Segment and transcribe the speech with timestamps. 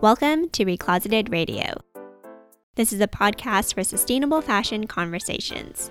[0.00, 1.74] Welcome to Recloseted Radio.
[2.76, 5.90] This is a podcast for sustainable fashion conversations.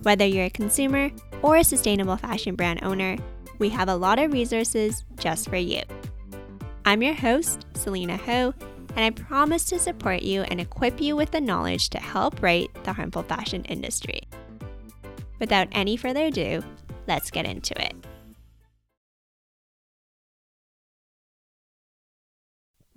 [0.00, 1.10] Whether you're a consumer
[1.42, 3.18] or a sustainable fashion brand owner,
[3.58, 5.82] we have a lot of resources just for you.
[6.86, 8.54] I'm your host, Selena Ho,
[8.96, 12.70] and I promise to support you and equip you with the knowledge to help right
[12.84, 14.22] the harmful fashion industry.
[15.38, 16.62] Without any further ado,
[17.06, 17.99] let's get into it.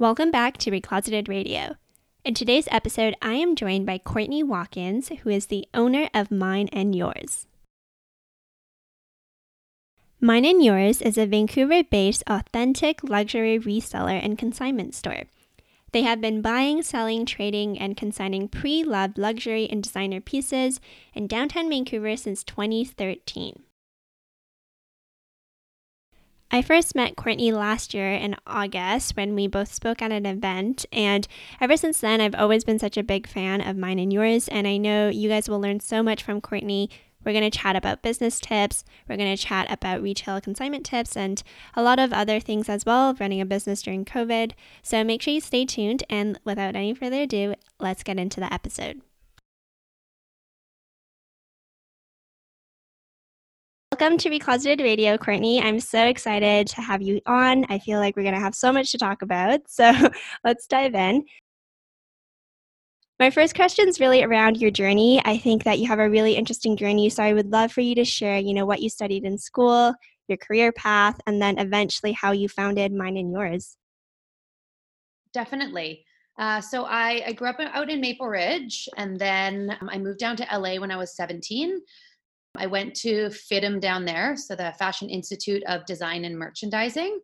[0.04, 1.78] Welcome back to Recloseted Radio.
[2.26, 6.68] In today's episode, I am joined by Courtney Watkins, who is the owner of Mine
[6.74, 7.48] and Yours.
[10.20, 15.24] Mine and Yours is a Vancouver based authentic luxury reseller and consignment store.
[15.94, 20.82] They have been buying, selling, trading, and consigning pre loved luxury and designer pieces
[21.14, 23.64] in downtown Vancouver since 2013.
[26.54, 30.86] I first met Courtney last year in August when we both spoke at an event,
[30.92, 31.28] and
[31.60, 34.48] ever since then, I've always been such a big fan of mine and yours.
[34.50, 36.92] And I know you guys will learn so much from Courtney.
[37.26, 41.18] We're going to chat about business tips, we're going to chat about retail consignment tips,
[41.18, 41.42] and
[41.74, 44.52] a lot of other things as well, running a business during COVID.
[44.84, 46.04] So make sure you stay tuned.
[46.08, 49.02] And without any further ado, let's get into the episode.
[53.94, 55.62] Welcome to Recloseted Radio, Courtney.
[55.62, 57.64] I'm so excited to have you on.
[57.70, 59.60] I feel like we're going to have so much to talk about.
[59.68, 59.94] So
[60.44, 61.26] let's dive in.
[63.20, 65.22] My first question is really around your journey.
[65.24, 67.94] I think that you have a really interesting journey, so I would love for you
[67.94, 69.94] to share, you know, what you studied in school,
[70.28, 73.78] your career path, and then eventually how you founded Mine and Yours.
[75.36, 76.04] Definitely.
[76.40, 80.18] Uh, so I, I grew up out in Maple Ridge, and then um, I moved
[80.18, 81.80] down to LA when I was 17.
[82.56, 87.20] I went to FIDM down there, so the Fashion Institute of Design and Merchandising.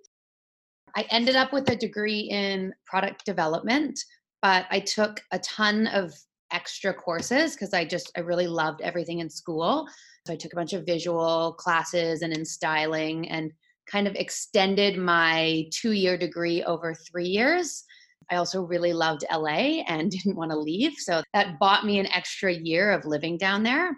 [0.96, 4.00] I ended up with a degree in product development,
[4.42, 6.14] but I took a ton of
[6.52, 9.88] extra courses because I just I really loved everything in school.
[10.26, 13.52] So I took a bunch of visual classes and in styling and
[13.86, 17.84] kind of extended my 2-year degree over 3 years.
[18.32, 22.08] I also really loved LA and didn't want to leave, so that bought me an
[22.08, 23.96] extra year of living down there.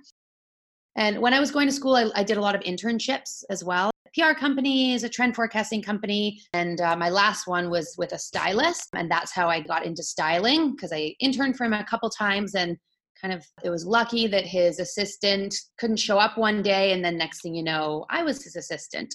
[0.95, 3.63] And when I was going to school, I, I did a lot of internships as
[3.63, 3.91] well.
[4.13, 8.89] PR companies, a trend forecasting company, and uh, my last one was with a stylist,
[8.93, 12.55] and that's how I got into styling because I interned for him a couple times
[12.55, 12.77] and
[13.21, 17.17] kind of it was lucky that his assistant couldn't show up one day, and then
[17.17, 19.13] next thing you know, I was his assistant.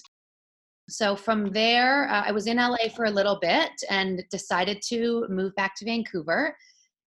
[0.89, 5.27] So from there, uh, I was in LA for a little bit and decided to
[5.29, 6.55] move back to Vancouver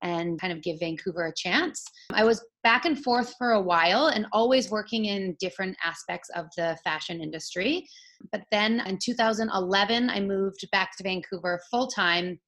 [0.03, 1.84] and kind of give Vancouver a chance.
[2.12, 6.47] I was back and forth for a while and always working in different aspects of
[6.56, 7.87] the fashion industry.
[8.33, 12.38] But then in 2011, I moved back to Vancouver full time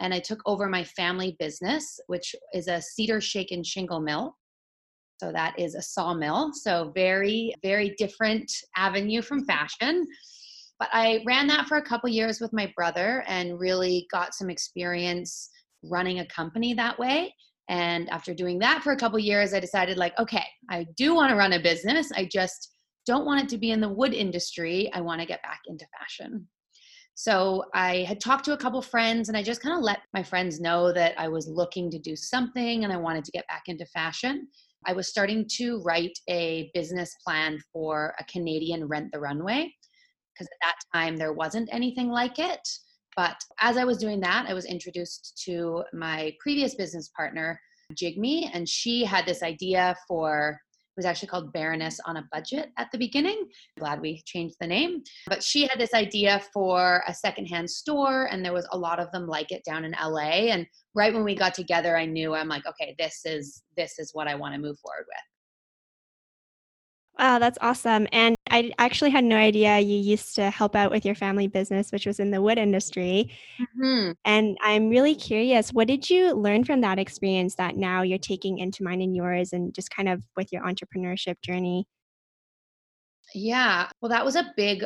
[0.00, 4.36] and I took over my family business, which is a cedar shake and shingle mill.
[5.18, 6.50] So that is a sawmill.
[6.52, 10.06] So very, very different avenue from fashion.
[10.80, 14.50] But I ran that for a couple years with my brother and really got some
[14.50, 15.48] experience
[15.82, 17.34] running a company that way.
[17.68, 21.30] And after doing that for a couple years i decided like okay i do want
[21.30, 22.10] to run a business.
[22.14, 22.72] I just
[23.06, 24.90] don't want it to be in the wood industry.
[24.92, 26.48] I want to get back into fashion.
[27.14, 30.22] So i had talked to a couple friends and i just kind of let my
[30.22, 33.64] friends know that i was looking to do something and i wanted to get back
[33.66, 34.48] into fashion.
[34.84, 39.72] I was starting to write a business plan for a canadian rent the runway
[40.32, 42.66] because at that time there wasn't anything like it
[43.16, 47.60] but as I was doing that, I was introduced to my previous business partner,
[47.94, 50.60] Jigme, and she had this idea for
[50.92, 53.48] it was actually called Baroness on a Budget at the beginning.
[53.78, 55.02] Glad we changed the name.
[55.26, 59.10] But she had this idea for a secondhand store, and there was a lot of
[59.10, 60.50] them like it down in LA.
[60.50, 64.10] And right when we got together, I knew I'm like, okay, this is this is
[64.12, 65.31] what I want to move forward with.
[67.18, 68.08] Wow, that's awesome.
[68.10, 71.92] And I actually had no idea you used to help out with your family business,
[71.92, 73.30] which was in the wood industry.
[73.60, 74.12] Mm-hmm.
[74.24, 78.58] And I'm really curious, what did you learn from that experience that now you're taking
[78.58, 81.86] into mine and yours and just kind of with your entrepreneurship journey?
[83.34, 84.84] Yeah, well, that was a big,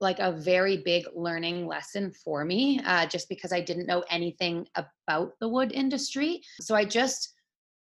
[0.00, 4.66] like a very big learning lesson for me, uh, just because I didn't know anything
[4.74, 6.42] about the wood industry.
[6.60, 7.34] So I just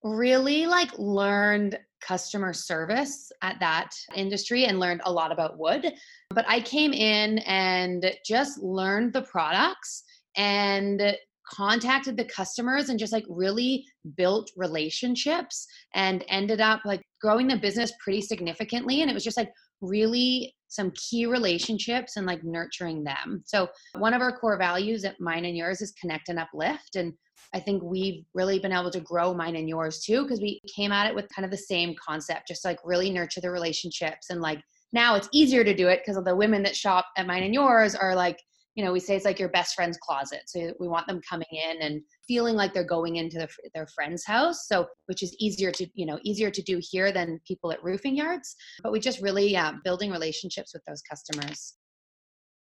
[0.03, 5.93] really like learned customer service at that industry and learned a lot about wood.
[6.29, 10.03] But I came in and just learned the products
[10.35, 11.15] and
[11.51, 13.85] contacted the customers and just like really
[14.15, 15.65] built relationships
[15.95, 20.55] and ended up like growing the business pretty significantly and it was just like really
[20.67, 23.43] some key relationships and like nurturing them.
[23.45, 23.67] So,
[23.97, 26.95] one of our core values at mine and yours is connect and uplift.
[26.95, 27.13] And
[27.53, 30.91] I think we've really been able to grow mine and yours too, because we came
[30.91, 34.29] at it with kind of the same concept, just like really nurture the relationships.
[34.29, 34.61] And like
[34.93, 37.53] now it's easier to do it because of the women that shop at mine and
[37.53, 38.39] yours are like,
[38.79, 40.43] you know, we say it's like your best friend's closet.
[40.45, 44.25] So we want them coming in and feeling like they're going into the, their friend's
[44.25, 44.69] house.
[44.69, 48.15] So, which is easier to, you know, easier to do here than people at roofing
[48.15, 48.55] yards.
[48.81, 51.73] But we just really yeah, building relationships with those customers.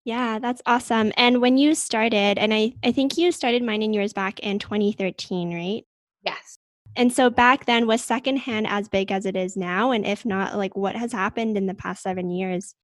[0.03, 1.13] Yeah, that's awesome.
[1.15, 4.59] And when you started, and I, I think you started mine and yours back in
[4.59, 5.85] 2013, right?
[6.25, 6.57] Yes.
[6.97, 9.91] And so back then, was secondhand as big as it is now?
[9.91, 12.75] And if not, like what has happened in the past seven years?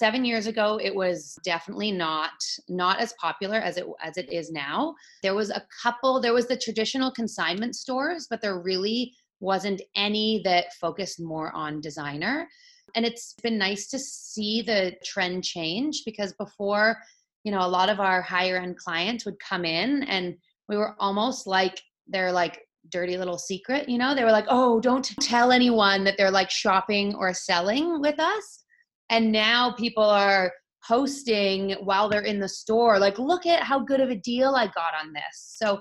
[0.00, 2.32] Seven years ago it was definitely not
[2.68, 4.94] not as popular as it as it is now.
[5.22, 10.40] There was a couple there was the traditional consignment stores but there really wasn't any
[10.44, 12.48] that focused more on designer.
[12.94, 16.96] And it's been nice to see the trend change because before
[17.44, 20.34] you know a lot of our higher end clients would come in and
[20.70, 24.14] we were almost like they're like dirty little secret you know?
[24.14, 28.64] They were like oh don't tell anyone that they're like shopping or selling with us
[29.10, 30.52] and now people are
[30.86, 34.66] posting while they're in the store like look at how good of a deal i
[34.66, 35.54] got on this.
[35.56, 35.80] So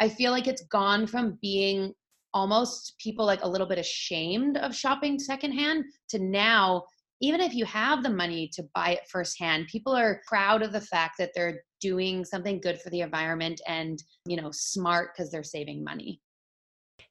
[0.00, 1.92] i feel like it's gone from being
[2.32, 6.84] almost people like a little bit ashamed of shopping secondhand to now
[7.22, 10.80] even if you have the money to buy it firsthand people are proud of the
[10.80, 15.42] fact that they're doing something good for the environment and you know smart because they're
[15.42, 16.20] saving money.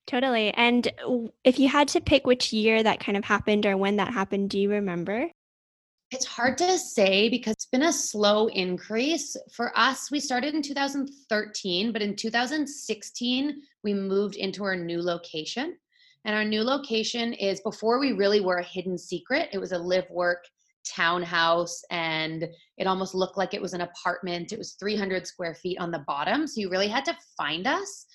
[0.08, 0.54] Totally.
[0.54, 0.92] And
[1.44, 4.50] if you had to pick which year that kind of happened or when that happened
[4.50, 5.30] do you remember
[6.12, 9.36] it's hard to say because it's been a slow increase.
[9.52, 15.78] For us, we started in 2013, but in 2016, we moved into our new location.
[16.26, 19.78] And our new location is before we really were a hidden secret, it was a
[19.78, 20.46] live work
[20.86, 22.48] townhouse and
[22.78, 24.52] it almost looked like it was an apartment.
[24.52, 26.48] It was 300 square feet on the bottom.
[26.48, 28.06] So you really had to find us.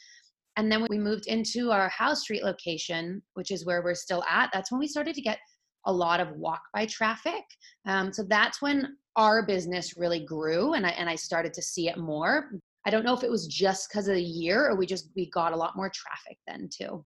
[0.57, 4.51] And then we moved into our Howe Street location, which is where we're still at.
[4.53, 5.39] That's when we started to get
[5.87, 7.45] a lot of walk by traffic.
[7.87, 11.89] Um, so that's when our business really grew and I, and I started to see
[11.89, 12.51] it more.
[12.87, 15.29] I don't know if it was just because of the year or we just, we
[15.31, 17.05] got a lot more traffic then too.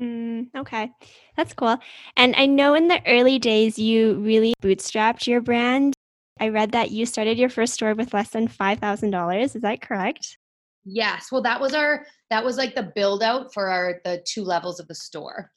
[0.00, 0.92] Mm, okay,
[1.36, 1.78] that's cool.
[2.16, 5.94] And I know in the early days you really bootstrapped your brand.
[6.38, 9.42] I read that you started your first store with less than $5,000.
[9.42, 10.36] Is that correct?
[10.84, 11.32] Yes.
[11.32, 14.78] Well, that was our that was like the build out for our the two levels
[14.78, 15.50] of the store.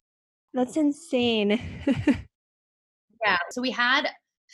[0.54, 1.62] That's insane.
[3.26, 3.38] yeah.
[3.52, 4.10] So we had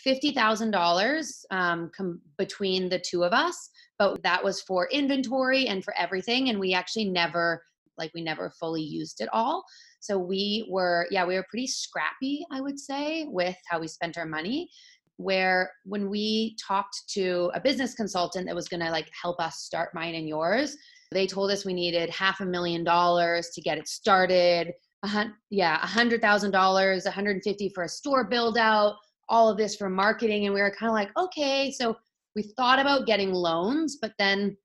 [0.05, 5.93] $50,000 um, com- between the two of us, but that was for inventory and for
[5.97, 6.49] everything.
[6.49, 7.63] And we actually never,
[7.97, 9.63] like, we never fully used it all.
[10.01, 14.17] So we were, yeah, we were pretty scrappy, I would say, with how we spent
[14.17, 14.69] our money.
[15.17, 19.61] Where when we talked to a business consultant that was going to like help us
[19.61, 20.75] start mine and yours,
[21.11, 24.73] they told us we needed half a million dollars to get it started
[25.05, 28.95] a yeah, a hundred thousand dollars, 150 for a store build out,
[29.29, 30.45] all of this for marketing.
[30.45, 31.71] And we were kind of like, okay.
[31.71, 31.95] So
[32.35, 34.57] we thought about getting loans, but then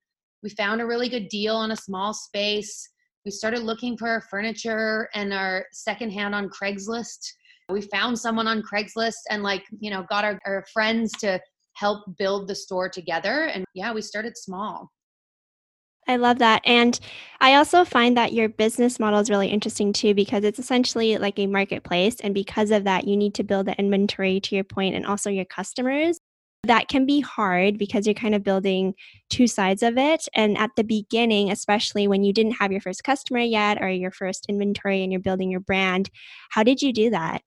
[0.43, 2.89] we found a really good deal on a small space.
[3.25, 7.33] We started looking for our furniture and our secondhand on Craigslist.
[7.69, 11.41] We found someone on Craigslist and like, you know, got our, our friends to
[11.75, 13.45] help build the store together.
[13.45, 14.91] And yeah, we started small.
[16.11, 16.63] I love that.
[16.65, 16.99] And
[17.41, 21.39] I also find that your business model is really interesting too, because it's essentially like
[21.39, 22.17] a marketplace.
[22.21, 25.31] And because of that, you need to build the inventory to your point and also
[25.31, 26.19] your customers.
[26.65, 28.95] That can be hard because you're kind of building
[29.31, 30.29] two sides of it.
[30.35, 34.11] And at the beginning, especially when you didn't have your first customer yet or your
[34.11, 36.11] first inventory and you're building your brand,
[36.51, 37.43] how did you do that?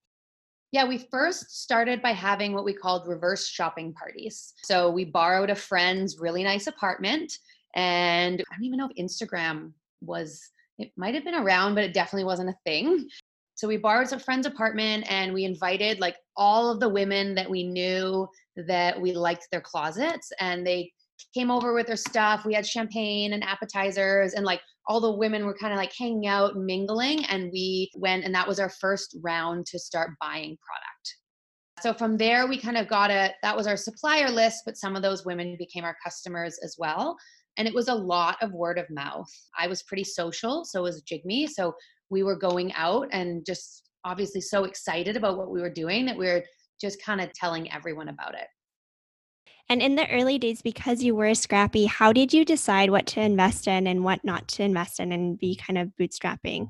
[0.71, 4.53] Yeah, we first started by having what we called reverse shopping parties.
[4.63, 7.37] So we borrowed a friend's really nice apartment
[7.75, 10.41] and I don't even know if Instagram was,
[10.77, 13.07] it might have been around, but it definitely wasn't a thing.
[13.55, 17.49] So we borrowed a friend's apartment and we invited like all of the women that
[17.49, 18.27] we knew
[18.67, 20.91] that we liked their closets and they
[21.33, 22.45] came over with their stuff.
[22.45, 26.27] We had champagne and appetizers and like all the women were kind of like hanging
[26.27, 31.15] out mingling and we went and that was our first round to start buying product.
[31.81, 34.95] So from there we kind of got a that was our supplier list but some
[34.95, 37.17] of those women became our customers as well
[37.57, 39.29] and it was a lot of word of mouth.
[39.57, 41.47] I was pretty social, so was Jigme.
[41.47, 41.73] So
[42.09, 46.17] we were going out and just obviously so excited about what we were doing that
[46.17, 46.43] we were
[46.81, 48.47] just kind of telling everyone about it.
[49.69, 53.21] And in the early days, because you were scrappy, how did you decide what to
[53.21, 56.69] invest in and what not to invest in and be kind of bootstrapping?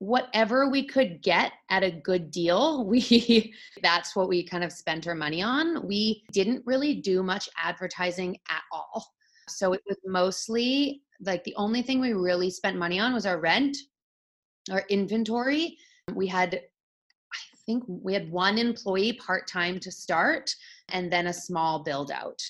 [0.00, 5.06] whatever we could get at a good deal we that's what we kind of spent
[5.06, 9.06] our money on we didn't really do much advertising at all
[9.50, 13.40] so it was mostly like the only thing we really spent money on was our
[13.40, 13.76] rent
[14.70, 15.76] our inventory.
[16.14, 16.54] We had
[17.32, 20.50] i think we had one employee part-time to start
[20.88, 22.40] and then a small build out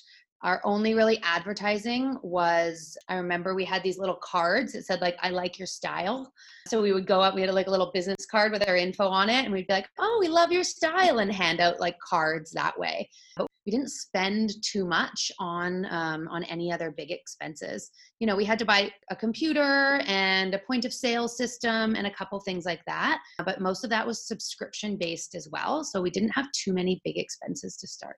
[0.43, 5.17] our only really advertising was i remember we had these little cards that said like
[5.21, 6.33] i like your style.
[6.69, 9.07] So we would go up we had like a little business card with our info
[9.07, 11.99] on it and we'd be like oh we love your style and hand out like
[12.01, 13.11] cards that way.
[13.37, 18.35] but we didn't spend too much on um, on any other big expenses you know
[18.35, 22.41] we had to buy a computer and a point of sale system and a couple
[22.41, 26.31] things like that but most of that was subscription based as well so we didn't
[26.31, 28.17] have too many big expenses to start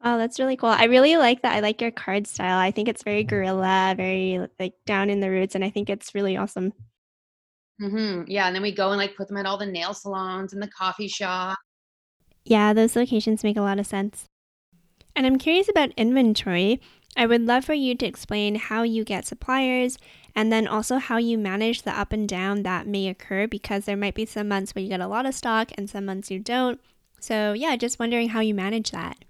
[0.00, 0.68] Oh, that's really cool.
[0.68, 1.56] I really like that.
[1.56, 2.56] I like your card style.
[2.56, 6.14] I think it's very guerrilla, very like down in the roots, and I think it's
[6.14, 6.72] really awesome.
[7.80, 10.52] hmm Yeah, and then we go and like put them at all the nail salons
[10.52, 11.58] and the coffee shop.
[12.48, 14.24] Yeah, those locations make a lot of sense.
[15.14, 16.80] And I'm curious about inventory.
[17.14, 19.98] I would love for you to explain how you get suppliers
[20.34, 23.98] and then also how you manage the up and down that may occur because there
[23.98, 26.38] might be some months where you get a lot of stock and some months you
[26.38, 26.80] don't.
[27.20, 29.24] So, yeah, just wondering how you manage that.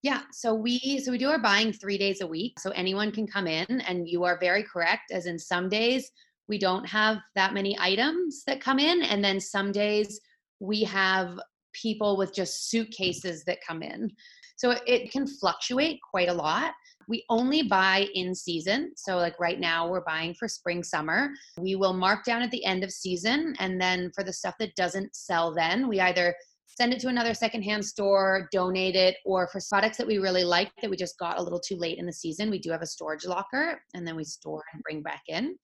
[0.00, 2.58] Yeah, so we so we do our buying 3 days a week.
[2.60, 6.10] So anyone can come in and you are very correct as in some days
[6.48, 10.18] we don't have that many items that come in and then some days
[10.62, 11.38] we have
[11.72, 14.10] people with just suitcases that come in.
[14.56, 16.72] So it can fluctuate quite a lot.
[17.08, 18.92] We only buy in season.
[18.96, 21.30] So, like right now, we're buying for spring, summer.
[21.58, 23.56] We will mark down at the end of season.
[23.58, 26.32] And then for the stuff that doesn't sell, then we either
[26.66, 30.70] send it to another secondhand store, donate it, or for products that we really like
[30.80, 32.86] that we just got a little too late in the season, we do have a
[32.86, 35.56] storage locker and then we store and bring back in.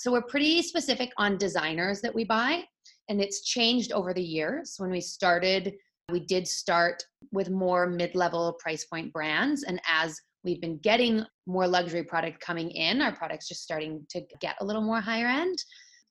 [0.00, 2.64] So we're pretty specific on designers that we buy,
[3.08, 4.74] and it's changed over the years.
[4.78, 5.74] When we started,
[6.10, 11.24] we did start with more mid level price point brands, and as we've been getting
[11.46, 15.26] more luxury product coming in, our products just starting to get a little more higher
[15.26, 15.58] end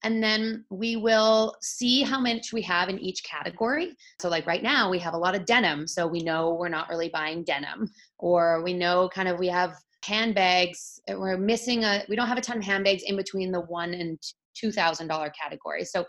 [0.04, 3.96] and then we will see how much we have in each category.
[4.20, 6.90] So, like right now, we have a lot of denim, so we know we're not
[6.90, 11.00] really buying denim, or we know kind of we have handbags.
[11.08, 12.04] We're missing a.
[12.10, 14.20] We don't have a ton of handbags in between the one and
[14.56, 15.86] two thousand dollar category.
[15.86, 16.06] So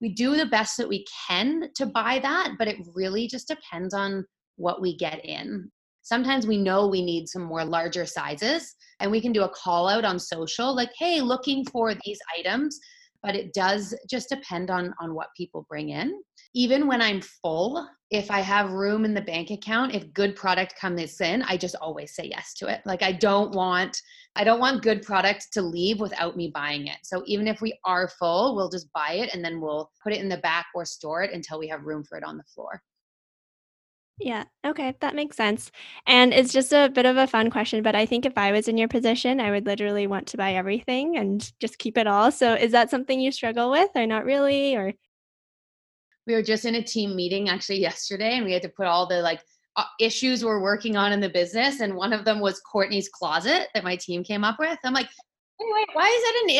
[0.00, 3.94] we do the best that we can to buy that, but it really just depends
[3.94, 4.24] on
[4.56, 5.70] what we get in.
[6.02, 9.88] Sometimes we know we need some more larger sizes and we can do a call
[9.88, 12.78] out on social like, hey, looking for these items
[13.22, 16.22] but it does just depend on on what people bring in.
[16.54, 20.74] Even when i'm full if i have room in the bank account if good product
[20.80, 22.80] comes in i just always say yes to it.
[22.84, 24.00] Like i don't want
[24.36, 26.98] i don't want good product to leave without me buying it.
[27.02, 30.20] So even if we are full we'll just buy it and then we'll put it
[30.20, 32.82] in the back or store it until we have room for it on the floor
[34.18, 35.70] Yeah, okay, that makes sense.
[36.06, 38.66] And it's just a bit of a fun question, but I think if I was
[38.66, 42.32] in your position, I would literally want to buy everything and just keep it all.
[42.32, 44.74] So is that something you struggle with or not really?
[44.74, 44.94] Or
[46.26, 49.06] we were just in a team meeting actually yesterday and we had to put all
[49.06, 49.40] the like
[49.76, 53.68] uh, issues we're working on in the business and one of them was courtney's closet
[53.74, 55.08] that my team came up with i'm like
[55.60, 56.50] anyway why is that an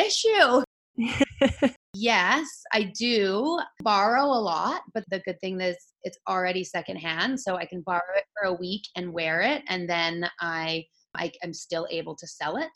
[1.09, 1.25] issue
[1.95, 7.57] yes, I do borrow a lot, but the good thing is it's already secondhand, so
[7.57, 11.53] I can borrow it for a week and wear it, and then I I am
[11.53, 12.71] still able to sell it,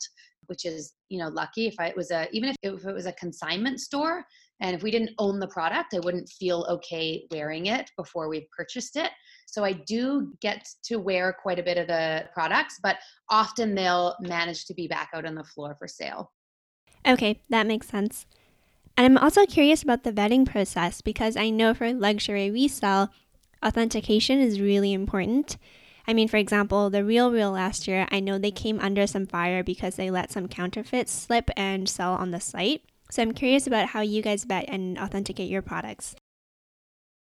[0.45, 1.67] which is you know lucky.
[1.67, 4.25] If I it was a even if it, if it was a consignment store,
[4.61, 8.47] and if we didn't own the product, I wouldn't feel okay wearing it before we
[8.55, 9.11] purchased it.
[9.47, 12.97] So I do get to wear quite a bit of the products, but
[13.29, 16.31] often they'll manage to be back out on the floor for sale.
[17.07, 18.27] Okay, that makes sense.
[19.01, 23.09] And I'm also curious about the vetting process because I know for luxury resale,
[23.65, 25.57] authentication is really important.
[26.07, 29.25] I mean, for example, the Real Real last year, I know they came under some
[29.25, 32.83] fire because they let some counterfeits slip and sell on the site.
[33.09, 36.15] So I'm curious about how you guys vet and authenticate your products.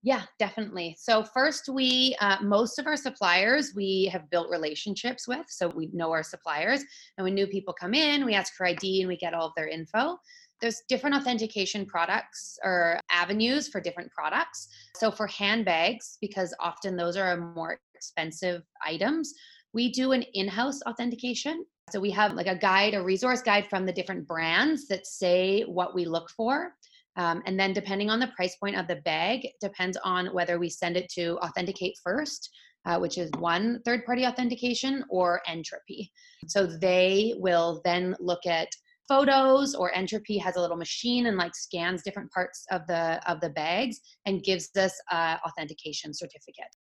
[0.03, 0.95] Yeah, definitely.
[0.99, 5.89] So first, we uh, most of our suppliers we have built relationships with, so we
[5.93, 6.83] know our suppliers,
[7.17, 9.53] and when new people come in, we ask for ID and we get all of
[9.55, 10.19] their info.
[10.61, 14.67] There's different authentication products or avenues for different products.
[14.95, 19.33] So for handbags, because often those are more expensive items,
[19.73, 21.65] we do an in-house authentication.
[21.91, 25.63] So we have like a guide, a resource guide from the different brands that say
[25.63, 26.73] what we look for.
[27.17, 30.69] Um, and then depending on the price point of the bag, depends on whether we
[30.69, 32.49] send it to Authenticate First,
[32.85, 36.11] uh, which is one third party authentication, or Entrupy.
[36.47, 38.69] So they will then look at
[39.07, 43.39] photos or Entrupy has a little machine and like scans different parts of the of
[43.41, 46.75] the bags and gives us a authentication certificate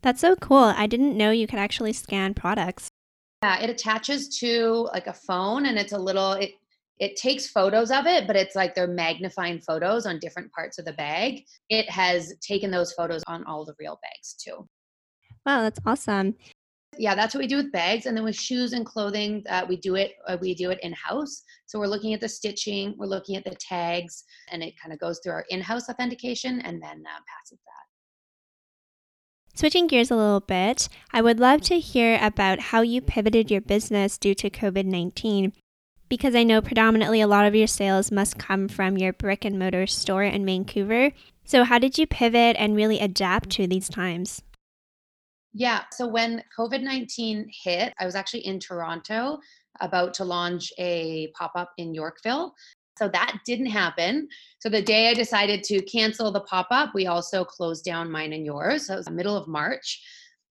[0.00, 2.88] that's so cool i didn't know you could actually scan products
[3.42, 6.52] yeah it attaches to like a phone and it's a little it
[7.02, 10.84] it takes photos of it, but it's like they're magnifying photos on different parts of
[10.84, 11.42] the bag.
[11.68, 14.68] It has taken those photos on all the real bags too.
[15.44, 16.36] Wow, that's awesome.
[16.98, 19.76] Yeah, that's what we do with bags, and then with shoes and clothing, uh, we
[19.76, 20.12] do it.
[20.28, 21.42] Uh, we do it in house.
[21.66, 25.00] So we're looking at the stitching, we're looking at the tags, and it kind of
[25.00, 29.58] goes through our in-house authentication, and then uh, passes that.
[29.58, 33.60] Switching gears a little bit, I would love to hear about how you pivoted your
[33.62, 35.52] business due to COVID 19
[36.12, 39.58] because I know predominantly a lot of your sales must come from your brick and
[39.58, 41.12] mortar store in Vancouver.
[41.46, 44.42] So, how did you pivot and really adapt to these times?
[45.54, 45.82] Yeah.
[45.92, 49.38] So, when COVID 19 hit, I was actually in Toronto
[49.80, 52.54] about to launch a pop up in Yorkville.
[52.98, 54.28] So that didn't happen.
[54.60, 58.32] So the day I decided to cancel the pop up, we also closed down mine
[58.32, 58.86] and yours.
[58.86, 60.00] So it was the middle of March.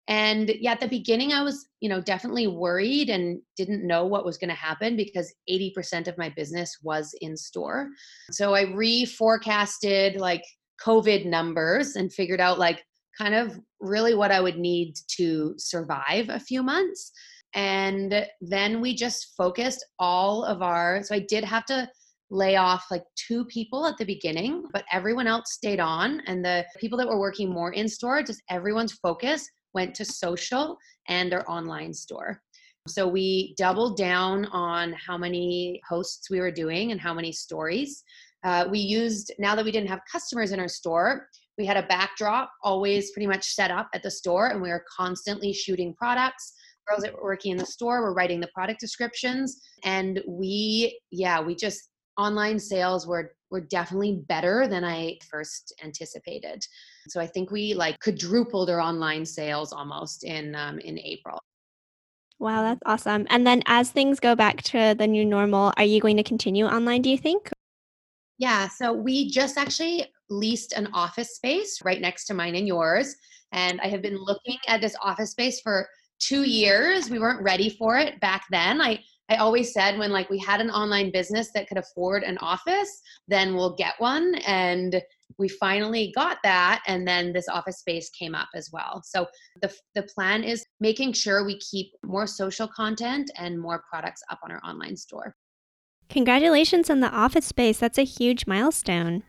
[0.08, 4.24] And yeah, at the beginning, I was, you know, definitely worried and didn't know what
[4.24, 7.90] was going to happen because 80% of my business was in store.
[8.32, 10.42] So I reforecasted like
[10.84, 12.82] COVID numbers and figured out like
[13.20, 17.12] kind of really what I would need to survive a few months.
[17.54, 21.88] And then we just focused all of our, so I did have to
[22.30, 26.22] lay off like two people at the beginning, but everyone else stayed on.
[26.26, 30.76] And the people that were working more in store, just everyone's focus went to social
[31.08, 32.40] and our online store.
[32.88, 38.02] So we doubled down on how many posts we were doing and how many stories.
[38.44, 41.28] Uh, we used, now that we didn't have customers in our store,
[41.60, 44.82] we had a backdrop always pretty much set up at the store and we were
[44.96, 46.54] constantly shooting products.
[46.88, 49.60] Girls that were working in the store were writing the product descriptions.
[49.84, 56.62] And we, yeah, we just, online sales were were definitely better than I first anticipated.
[57.08, 61.38] So I think we like quadrupled our online sales almost in um, in April.
[62.38, 63.26] Wow, that's awesome.
[63.28, 66.64] And then as things go back to the new normal, are you going to continue
[66.64, 67.50] online, do you think?
[68.40, 73.14] Yeah, so we just actually leased an office space right next to mine and yours.
[73.52, 74.24] And I have been mm-hmm.
[74.24, 75.86] looking at this office space for
[76.18, 77.10] two years.
[77.10, 78.80] We weren't ready for it back then.
[78.80, 82.36] I I always said when like we had an online business that could afford an
[82.38, 84.34] office, then we'll get one.
[84.46, 85.00] And
[85.38, 86.82] we finally got that.
[86.88, 89.02] And then this office space came up as well.
[89.04, 89.28] So
[89.62, 94.40] the, the plan is making sure we keep more social content and more products up
[94.42, 95.36] on our online store.
[96.10, 97.78] Congratulations on the office space.
[97.78, 99.22] That's a huge milestone.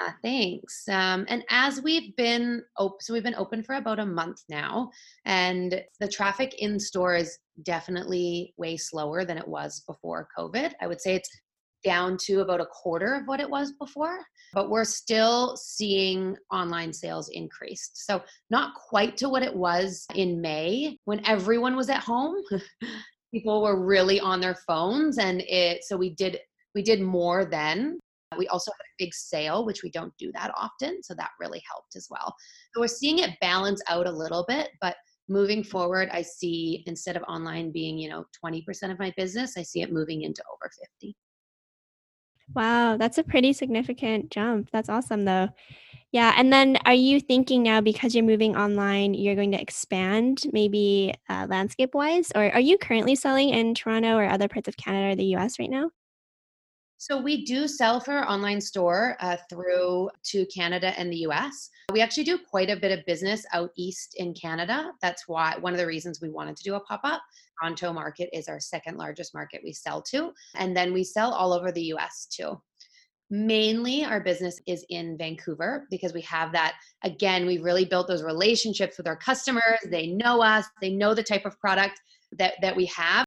[0.00, 0.88] Yeah, thanks.
[0.88, 4.90] Um, and as we've been open, so we've been open for about a month now,
[5.24, 10.72] and the traffic in store is definitely way slower than it was before COVID.
[10.80, 11.30] I would say it's
[11.84, 14.18] down to about a quarter of what it was before,
[14.52, 18.04] but we're still seeing online sales increased.
[18.04, 22.34] So, not quite to what it was in May when everyone was at home.
[23.32, 26.38] People were really on their phones and it so we did
[26.74, 27.98] we did more then
[28.36, 31.02] we also had a big sale, which we don't do that often.
[31.02, 32.34] So that really helped as well.
[32.74, 34.96] So we're seeing it balance out a little bit, but
[35.28, 39.62] moving forward, I see instead of online being, you know, 20% of my business, I
[39.62, 41.16] see it moving into over 50.
[42.54, 44.70] Wow, that's a pretty significant jump.
[44.72, 45.48] That's awesome though.
[46.10, 50.44] Yeah, and then are you thinking now because you're moving online, you're going to expand
[50.52, 54.76] maybe uh, landscape wise, or are you currently selling in Toronto or other parts of
[54.78, 55.90] Canada or the US right now?
[57.00, 61.70] So we do sell for our online store uh, through to Canada and the US.
[61.92, 64.90] We actually do quite a bit of business out east in Canada.
[65.00, 67.22] That's why one of the reasons we wanted to do a pop up.
[67.60, 71.52] Toronto market is our second largest market we sell to, and then we sell all
[71.52, 72.60] over the US too.
[73.30, 76.74] Mainly, our business is in Vancouver because we have that.
[77.04, 79.78] Again, we've really built those relationships with our customers.
[79.90, 82.00] They know us, they know the type of product
[82.38, 83.24] that, that we have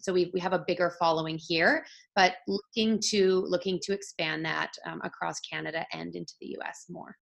[0.00, 1.84] so we, we have a bigger following here
[2.14, 7.16] but looking to looking to expand that um, across canada and into the us more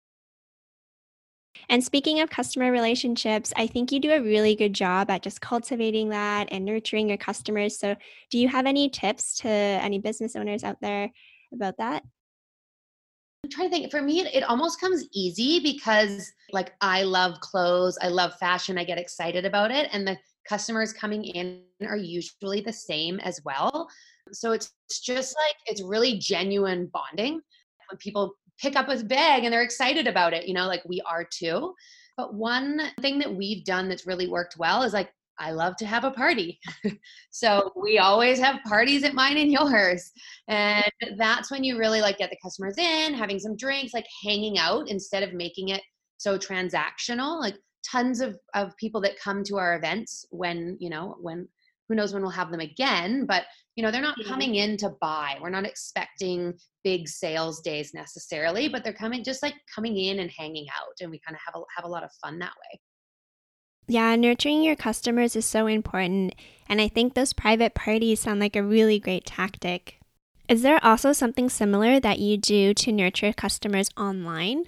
[1.68, 5.40] and speaking of customer relationships, I think you do a really good job at just
[5.40, 7.78] cultivating that and nurturing your customers.
[7.78, 7.94] So,
[8.30, 11.10] do you have any tips to any business owners out there
[11.52, 12.02] about that?
[13.44, 13.90] I'm trying to think.
[13.90, 18.78] For me, it, it almost comes easy because, like, I love clothes, I love fashion,
[18.78, 19.90] I get excited about it.
[19.92, 20.16] And the
[20.48, 23.86] customers coming in are usually the same as well.
[24.32, 29.52] So it's just like it's really genuine bonding when people pick up a bag and
[29.52, 31.74] they're excited about it, you know, like we are too.
[32.16, 35.86] But one thing that we've done that's really worked well is like I love to
[35.86, 36.60] have a party.
[37.30, 40.12] so we always have parties at mine and yours.
[40.48, 44.58] And that's when you really like get the customers in, having some drinks, like hanging
[44.58, 45.82] out instead of making it
[46.18, 47.40] so transactional.
[47.40, 51.48] Like tons of, of people that come to our events when, you know, when
[51.88, 53.44] who knows when we'll have them again, but
[53.76, 55.36] you know, they're not coming in to buy.
[55.40, 60.30] We're not expecting big sales days necessarily, but they're coming just like coming in and
[60.30, 62.80] hanging out and we kind of have a have a lot of fun that way.
[63.86, 66.34] Yeah, nurturing your customers is so important,
[66.68, 70.00] and I think those private parties sound like a really great tactic.
[70.48, 74.64] Is there also something similar that you do to nurture customers online?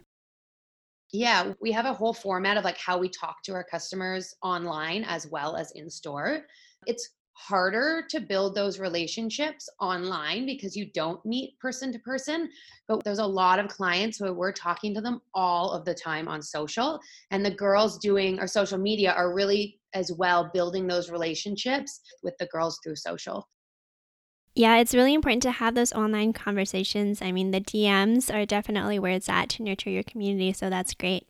[1.12, 5.04] Yeah, we have a whole format of like how we talk to our customers online
[5.04, 6.46] as well as in store.
[6.86, 12.48] It's harder to build those relationships online because you don't meet person to person
[12.88, 16.28] but there's a lot of clients where we're talking to them all of the time
[16.28, 16.98] on social
[17.30, 22.36] and the girls doing our social media are really as well building those relationships with
[22.38, 23.46] the girls through social
[24.58, 27.20] yeah, it's really important to have those online conversations.
[27.20, 30.94] I mean, the DMs are definitely where it's at to nurture your community, so that's
[30.94, 31.26] great.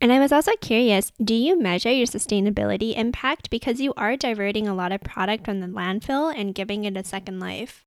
[0.00, 4.68] And I was also curious do you measure your sustainability impact because you are diverting
[4.68, 7.84] a lot of product from the landfill and giving it a second life?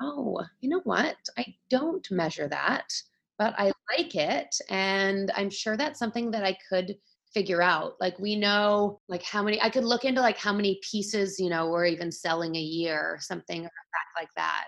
[0.00, 1.16] Oh, you know what?
[1.36, 2.92] I don't measure that,
[3.38, 4.54] but I like it.
[4.68, 6.96] And I'm sure that's something that I could
[7.32, 7.94] figure out.
[8.00, 11.50] Like we know like how many I could look into like how many pieces, you
[11.50, 13.62] know, we're even selling a year or something
[14.16, 14.66] like that.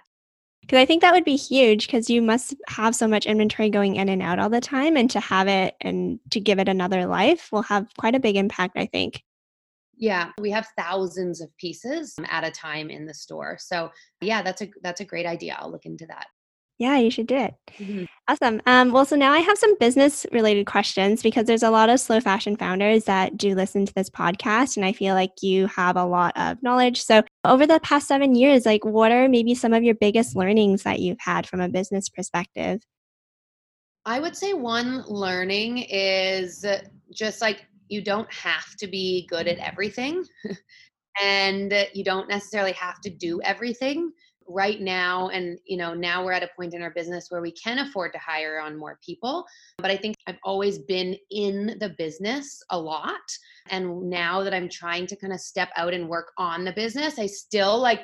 [0.66, 3.96] Because I think that would be huge because you must have so much inventory going
[3.96, 4.96] in and out all the time.
[4.96, 8.36] And to have it and to give it another life will have quite a big
[8.36, 9.22] impact, I think.
[9.96, 13.58] Yeah, we have thousands of pieces um, at a time in the store.
[13.60, 15.56] So, yeah, that's a that's a great idea.
[15.58, 16.26] I'll look into that.
[16.78, 17.54] Yeah, you should do it.
[17.78, 18.04] Mm-hmm.
[18.26, 18.60] Awesome.
[18.66, 22.00] Um, well, so now I have some business related questions because there's a lot of
[22.00, 25.96] slow fashion founders that do listen to this podcast, and I feel like you have
[25.96, 27.00] a lot of knowledge.
[27.00, 30.82] So, over the past seven years, like, what are maybe some of your biggest learnings
[30.82, 32.80] that you've had from a business perspective?
[34.04, 36.66] I would say one learning is
[37.12, 40.24] just like you don't have to be good at everything,
[41.22, 44.10] and you don't necessarily have to do everything
[44.48, 47.52] right now and you know now we're at a point in our business where we
[47.52, 49.44] can afford to hire on more people
[49.78, 53.20] but i think i've always been in the business a lot
[53.70, 57.18] and now that i'm trying to kind of step out and work on the business
[57.18, 58.00] i still like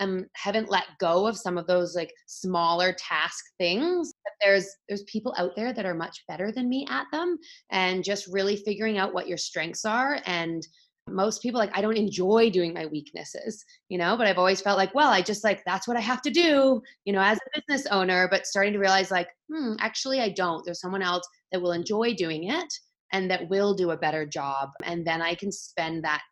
[0.00, 5.04] um haven't let go of some of those like smaller task things but there's there's
[5.04, 7.38] people out there that are much better than me at them
[7.70, 10.66] and just really figuring out what your strengths are and
[11.08, 14.78] most people like i don't enjoy doing my weaknesses you know but i've always felt
[14.78, 17.60] like well i just like that's what i have to do you know as a
[17.60, 21.60] business owner but starting to realize like hmm actually i don't there's someone else that
[21.60, 22.72] will enjoy doing it
[23.12, 26.22] and that will do a better job and then i can spend that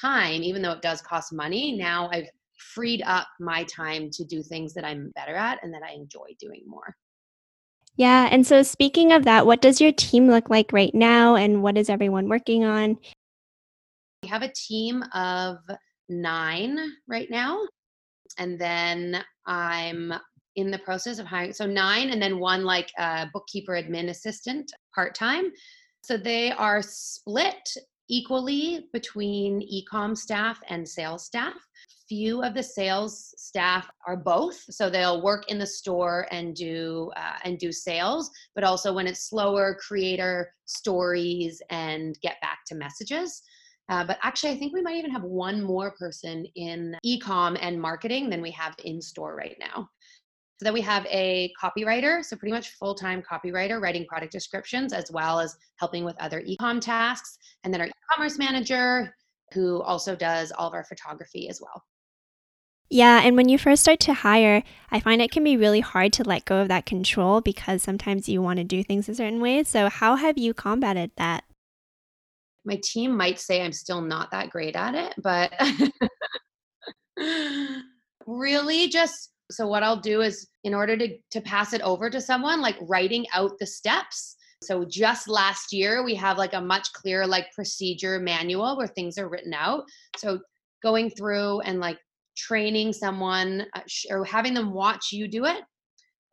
[0.00, 2.28] time even though it does cost money now i've
[2.74, 6.26] freed up my time to do things that i'm better at and that i enjoy
[6.38, 6.96] doing more
[7.96, 8.26] yeah.
[8.30, 11.36] And so, speaking of that, what does your team look like right now?
[11.36, 12.98] And what is everyone working on?
[14.22, 15.58] We have a team of
[16.08, 17.60] nine right now.
[18.38, 20.12] And then I'm
[20.56, 21.52] in the process of hiring.
[21.52, 25.50] So nine, and then one like uh, bookkeeper admin assistant part time.
[26.04, 27.68] So they are split
[28.08, 31.54] equally between ecom staff and sales staff.
[32.08, 37.10] Few of the sales staff are both, so they'll work in the store and do
[37.16, 42.74] uh, and do sales, but also when it's slower, creator stories and get back to
[42.74, 43.42] messages.
[43.88, 47.80] Uh, but actually, I think we might even have one more person in ecom and
[47.80, 49.88] marketing than we have in store right now.
[50.58, 54.92] So then we have a copywriter, so pretty much full time copywriter writing product descriptions
[54.92, 57.36] as well as helping with other ecom tasks.
[57.64, 59.14] And then our e commerce manager
[59.52, 61.82] who also does all of our photography as well.
[62.90, 66.12] Yeah, and when you first start to hire, I find it can be really hard
[66.14, 69.40] to let go of that control because sometimes you want to do things a certain
[69.40, 69.64] way.
[69.64, 71.44] So, how have you combated that?
[72.64, 75.52] My team might say I'm still not that great at it, but
[78.26, 82.20] really just so what I'll do is in order to to pass it over to
[82.20, 84.36] someone like writing out the steps.
[84.62, 89.18] So just last year we have like a much clearer like procedure manual where things
[89.18, 89.84] are written out.
[90.16, 90.38] So
[90.82, 91.98] going through and like
[92.36, 95.60] training someone uh, or having them watch you do it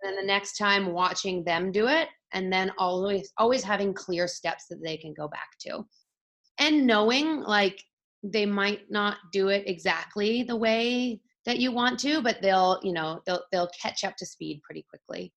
[0.01, 4.27] and then the next time watching them do it and then always always having clear
[4.27, 5.85] steps that they can go back to
[6.59, 7.83] and knowing like
[8.23, 12.93] they might not do it exactly the way that you want to but they'll you
[12.93, 15.33] know they'll they'll catch up to speed pretty quickly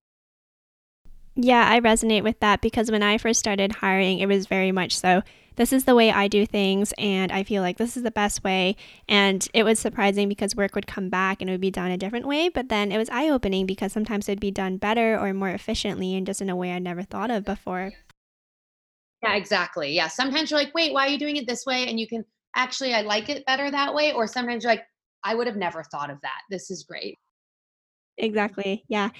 [1.35, 4.97] yeah i resonate with that because when i first started hiring it was very much
[4.97, 5.23] so
[5.57, 8.43] this is the way I do things, and I feel like this is the best
[8.43, 8.77] way.
[9.09, 11.99] And it was surprising because work would come back and it would be done a
[11.99, 15.19] different way, but then it was eye opening because sometimes it would be done better
[15.19, 17.93] or more efficiently and just in a way I'd never thought of before.
[19.23, 19.93] Yeah, exactly.
[19.93, 20.09] Yeah.
[20.09, 21.87] Sometimes you're like, wait, why are you doing it this way?
[21.89, 22.25] And you can
[22.57, 24.13] actually, I like it better that way.
[24.13, 24.85] Or sometimes you're like,
[25.25, 26.41] I would have never thought of that.
[26.51, 27.19] This is great.
[28.19, 28.85] Exactly.
[28.89, 29.11] Yeah.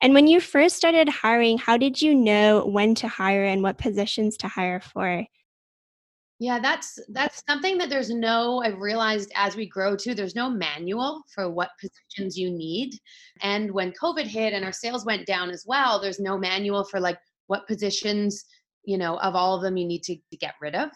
[0.00, 3.76] And when you first started hiring, how did you know when to hire and what
[3.76, 5.26] positions to hire for?
[6.38, 10.48] Yeah, that's that's something that there's no I've realized as we grow too, there's no
[10.48, 12.94] manual for what positions you need.
[13.42, 16.98] And when COVID hit and our sales went down as well, there's no manual for
[16.98, 17.18] like
[17.48, 18.46] what positions,
[18.84, 20.90] you know, of all of them you need to, to get rid of.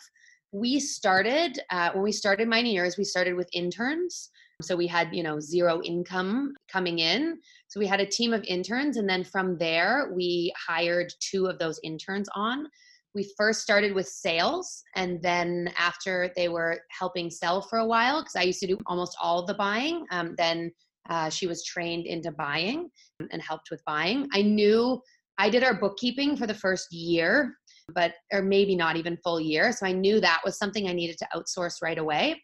[0.53, 4.31] We started uh, when we started Mine years we started with interns.
[4.63, 7.39] So we had, you know, zero income coming in.
[7.67, 8.97] So we had a team of interns.
[8.97, 12.69] And then from there, we hired two of those interns on.
[13.17, 14.85] We first started with sales.
[14.95, 18.79] And then after they were helping sell for a while, because I used to do
[18.87, 20.71] almost all the buying, um, then
[21.11, 22.91] uh, she was trained into buying
[23.33, 24.29] and helped with buying.
[24.33, 25.01] I knew
[25.37, 27.57] I did our bookkeeping for the first year,
[27.93, 29.73] but or maybe not even full year.
[29.73, 32.41] So I knew that was something I needed to outsource right away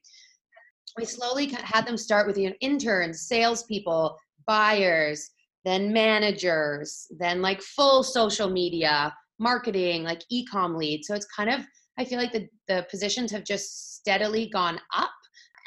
[0.97, 5.31] we slowly had them start with you know, interns, salespeople, buyers,
[5.65, 11.05] then managers, then like full social media, marketing, like e-com lead.
[11.05, 11.61] So it's kind of
[11.99, 15.11] I feel like the the positions have just steadily gone up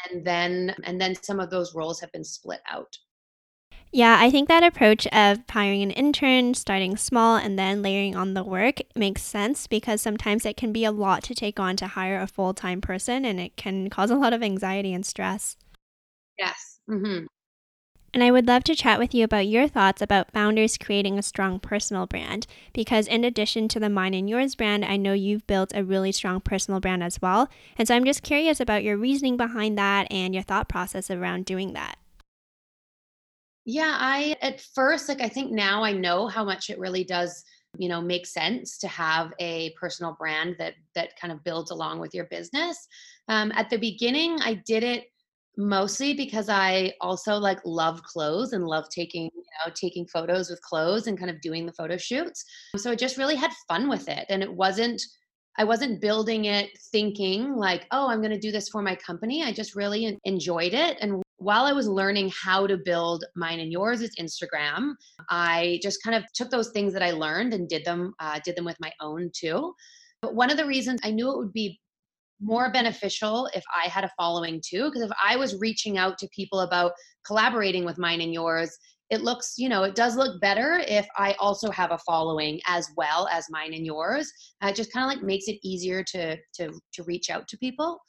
[0.10, 2.92] and then and then some of those roles have been split out.
[3.96, 8.34] Yeah, I think that approach of hiring an intern, starting small, and then layering on
[8.34, 11.86] the work makes sense because sometimes it can be a lot to take on to
[11.86, 15.58] hire a full time person and it can cause a lot of anxiety and stress.
[16.40, 16.80] Yes.
[16.90, 17.26] Mm-hmm.
[18.16, 21.24] And I would love to chat with you about your thoughts about founders creating a
[21.24, 22.48] strong personal brand.
[22.74, 26.12] Because in addition to the Mine and Yours brand, I know you've built a really
[26.12, 27.48] strong personal brand as well.
[27.78, 31.46] And so I'm just curious about your reasoning behind that and your thought process around
[31.46, 31.98] doing that.
[33.66, 37.44] Yeah, I at first like I think now I know how much it really does,
[37.78, 42.00] you know, make sense to have a personal brand that that kind of builds along
[42.00, 42.88] with your business.
[43.30, 45.06] Um, at the beginning, I did it
[45.56, 50.62] mostly because I also like love clothes and love taking, you know, taking photos with
[50.62, 52.44] clothes and kind of doing the photo shoots.
[52.76, 55.02] So I just really had fun with it, and it wasn't
[55.58, 59.44] I wasn't building it thinking like, oh, I'm going to do this for my company.
[59.44, 63.72] I just really enjoyed it and while I was learning how to build mine and
[63.72, 64.94] yours as Instagram,
[65.30, 68.56] I just kind of took those things that I learned and did them, uh, did
[68.56, 69.74] them with my own too.
[70.22, 71.80] But one of the reasons I knew it would be
[72.42, 76.30] more beneficial if I had a following too, because if I was reaching out to
[76.34, 76.94] people about
[77.26, 78.76] collaborating with mine and yours,
[79.10, 82.90] it looks, you know, it does look better if I also have a following as
[82.96, 84.32] well as mine and yours.
[84.64, 87.58] Uh, it just kind of like makes it easier to to to reach out to
[87.58, 88.00] people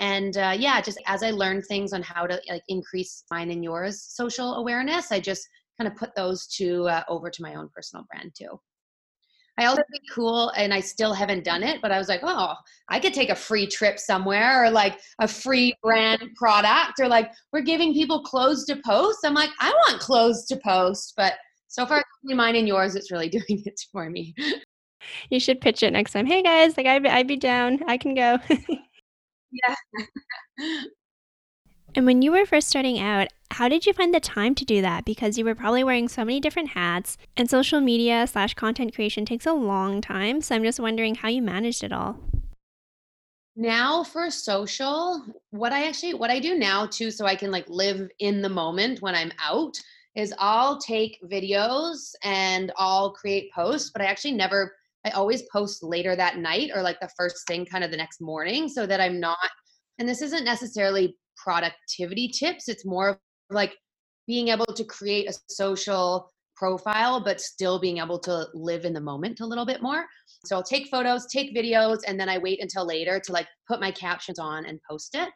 [0.00, 3.62] and uh, yeah just as i learned things on how to like increase mine and
[3.62, 5.46] yours social awareness i just
[5.78, 8.58] kind of put those two uh, over to my own personal brand too
[9.56, 12.54] I also be cool, and I still haven't done it, but I was like, oh,
[12.88, 17.30] I could take a free trip somewhere or like a free brand product or like
[17.52, 19.18] we're giving people clothes to post.
[19.24, 21.34] I'm like, I want clothes to post, but
[21.68, 24.34] so far, mine and yours, it's really doing it for me.
[25.30, 26.26] You should pitch it next time.
[26.26, 27.80] Hey guys, like I'd, I'd be down.
[27.86, 28.38] I can go.
[29.62, 29.74] Yeah.
[31.94, 34.82] and when you were first starting out, how did you find the time to do
[34.82, 35.04] that?
[35.04, 39.24] Because you were probably wearing so many different hats, and social media slash content creation
[39.24, 40.40] takes a long time.
[40.40, 42.18] So I'm just wondering how you managed it all.
[43.56, 47.68] Now for social, what I actually what I do now too, so I can like
[47.68, 49.78] live in the moment when I'm out,
[50.16, 55.82] is I'll take videos and I'll create posts, but I actually never I always post
[55.82, 59.00] later that night or like the first thing kind of the next morning so that
[59.00, 59.36] I'm not,
[59.98, 63.74] and this isn't necessarily productivity tips, it's more like
[64.26, 69.00] being able to create a social profile, but still being able to live in the
[69.00, 70.06] moment a little bit more.
[70.46, 73.80] So I'll take photos, take videos, and then I wait until later to like put
[73.80, 75.28] my captions on and post it.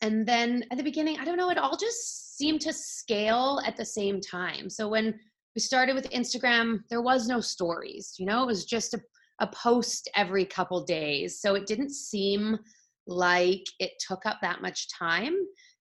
[0.00, 3.76] And then at the beginning, I don't know, it all just seemed to scale at
[3.76, 4.68] the same time.
[4.68, 5.14] So when
[5.54, 9.00] we started with Instagram, there was no stories, you know, it was just a
[9.40, 11.40] a post every couple days.
[11.40, 12.58] So it didn't seem
[13.06, 15.34] like it took up that much time.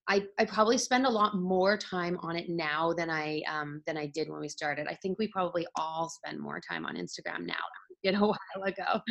[0.09, 3.97] I, I probably spend a lot more time on it now than I um, than
[3.97, 4.87] I did when we started.
[4.89, 8.19] I think we probably all spend more time on Instagram now than we did a
[8.25, 9.01] while ago.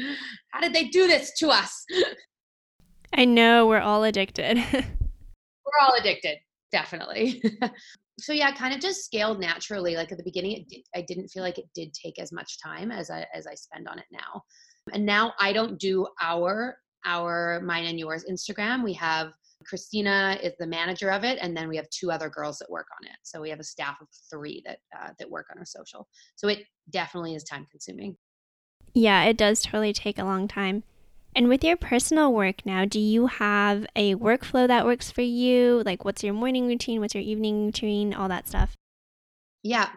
[0.52, 1.84] How did they do this to us?
[3.14, 4.56] I know we're all addicted.
[4.72, 6.38] we're all addicted,
[6.72, 7.42] definitely.
[8.18, 9.96] so yeah, kind of just scaled naturally.
[9.96, 12.58] Like at the beginning, it did, I didn't feel like it did take as much
[12.62, 14.42] time as I as I spend on it now.
[14.92, 19.32] And now I don't do our our mine and yours Instagram, we have
[19.64, 22.86] Christina is the manager of it, and then we have two other girls that work
[23.00, 23.16] on it.
[23.22, 26.08] So we have a staff of three that uh, that work on our social.
[26.36, 28.16] So it definitely is time consuming.
[28.94, 30.82] Yeah, it does totally take a long time.
[31.34, 35.82] And with your personal work now, do you have a workflow that works for you?
[35.84, 37.00] Like, what's your morning routine?
[37.00, 38.12] What's your evening routine?
[38.12, 38.76] All that stuff.
[39.62, 39.88] Yeah.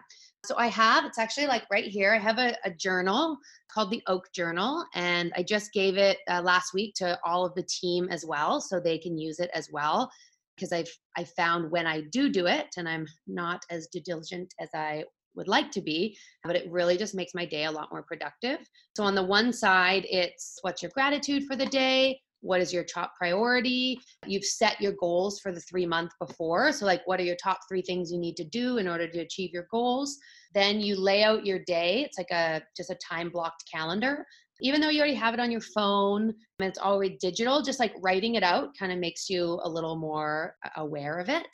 [0.46, 3.36] So I have, it's actually like right here, I have a, a journal
[3.70, 7.54] called the Oak Journal, and I just gave it uh, last week to all of
[7.54, 10.08] the team as well, so they can use it as well.
[10.54, 14.68] Because I've I found when I do do it, and I'm not as diligent as
[14.72, 15.04] I
[15.36, 18.58] would like to be, but it really just makes my day a lot more productive.
[18.96, 22.84] So on the one side, it's what's your gratitude for the day, what is your
[22.84, 23.98] top priority?
[24.26, 27.58] You've set your goals for the three month before so like what are your top
[27.68, 30.16] three things you need to do in order to achieve your goals?
[30.54, 34.24] Then you lay out your day it's like a just a time blocked calendar.
[34.62, 37.94] Even though you already have it on your phone and it's already digital just like
[38.00, 41.48] writing it out kind of makes you a little more aware of it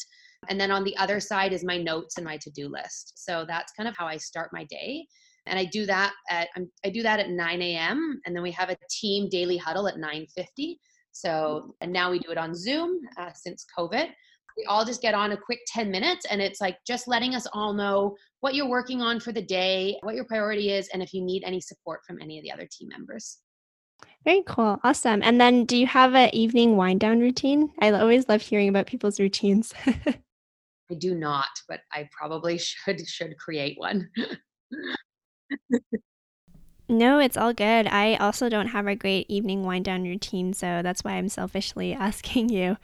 [0.48, 3.72] and then on the other side is my notes and my to-do list so that's
[3.72, 5.06] kind of how i start my day
[5.46, 6.48] and I do that at
[6.84, 8.20] I do that at 9 a.m.
[8.24, 10.78] and then we have a team daily huddle at 9:50.
[11.12, 14.08] So and now we do it on Zoom uh, since COVID.
[14.56, 17.46] We all just get on a quick 10 minutes, and it's like just letting us
[17.54, 21.14] all know what you're working on for the day, what your priority is, and if
[21.14, 23.38] you need any support from any of the other team members.
[24.24, 24.78] Very cool.
[24.84, 25.22] Awesome.
[25.22, 27.72] And then do you have an evening wind down routine?
[27.80, 29.72] I always love hearing about people's routines.
[30.92, 34.10] I do not, but I probably should should create one.
[36.88, 37.86] no, it's all good.
[37.86, 41.92] I also don't have a great evening wind down routine, so that's why I'm selfishly
[42.08, 42.76] asking you.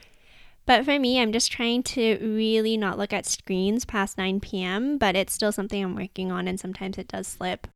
[0.64, 4.98] But for me, I'm just trying to really not look at screens past 9 p.m.,
[4.98, 7.66] but it's still something I'm working on, and sometimes it does slip.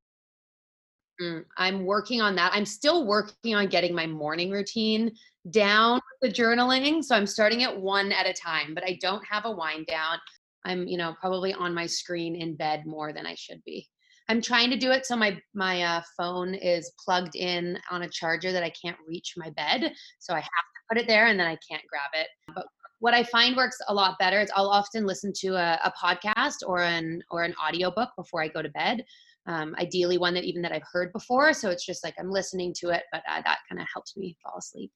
[1.20, 2.52] Mm, I'm working on that.
[2.54, 5.12] I'm still working on getting my morning routine
[5.50, 7.02] down the journaling.
[7.02, 10.18] So I'm starting at one at a time, but I don't have a wind down.
[10.64, 13.88] I'm, you know, probably on my screen in bed more than I should be.
[14.28, 18.08] I'm trying to do it so my my uh, phone is plugged in on a
[18.08, 21.38] charger that I can't reach my bed, so I have to put it there and
[21.38, 22.28] then I can't grab it.
[22.54, 22.66] But
[23.00, 26.58] what I find works a lot better is I'll often listen to a, a podcast
[26.64, 29.04] or an or an audiobook before I go to bed.
[29.46, 32.72] Um, ideally, one that even that I've heard before, so it's just like I'm listening
[32.78, 34.92] to it, but uh, that kind of helps me fall asleep.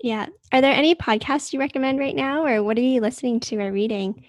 [0.00, 0.26] Yeah.
[0.52, 3.72] Are there any podcasts you recommend right now, or what are you listening to or
[3.72, 4.24] reading?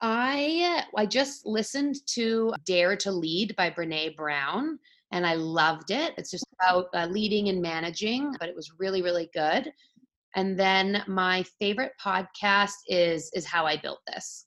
[0.00, 4.78] I I just listened to Dare to Lead by Brene Brown
[5.12, 6.14] and I loved it.
[6.18, 9.72] It's just about uh, leading and managing, but it was really really good.
[10.34, 14.46] And then my favorite podcast is is How I Built This.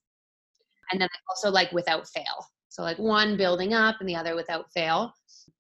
[0.92, 2.46] And then I also like Without Fail.
[2.70, 5.12] So like one building up and the other without fail.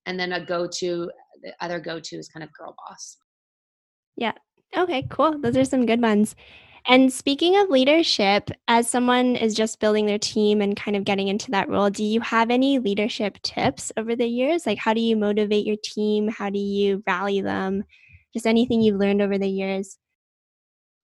[0.06, 3.17] And then a go-to the other go-to is kind of Girl Boss.
[4.19, 4.34] Yeah.
[4.77, 5.39] Okay, cool.
[5.39, 6.36] Those are some good ones.
[6.86, 11.27] And speaking of leadership, as someone is just building their team and kind of getting
[11.27, 14.65] into that role, do you have any leadership tips over the years?
[14.65, 16.27] Like, how do you motivate your team?
[16.27, 17.84] How do you rally them?
[18.34, 19.97] Just anything you've learned over the years?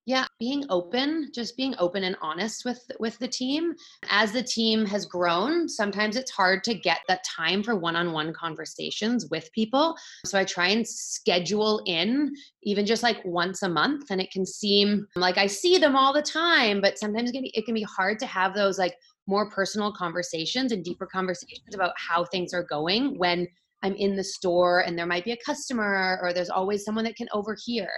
[0.05, 3.73] Yeah being open just being open and honest with with the team.
[4.09, 9.27] As the team has grown sometimes it's hard to get that time for one-on-one conversations
[9.29, 9.95] with people.
[10.25, 14.45] So i try and schedule in even just like once a month and it can
[14.45, 17.73] seem like i see them all the time but sometimes it can be, it can
[17.73, 18.95] be hard to have those like
[19.27, 23.47] more personal conversations and deeper conversations about how things are going when
[23.83, 27.15] i'm in the store and there might be a customer or there's always someone that
[27.15, 27.89] can overhear